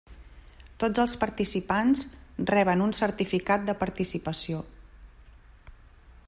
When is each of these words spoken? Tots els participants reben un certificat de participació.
Tots 0.83 1.01
els 1.01 1.11
participants 1.23 2.01
reben 2.53 2.81
un 2.87 2.95
certificat 3.01 3.69
de 3.69 3.77
participació. 3.83 4.65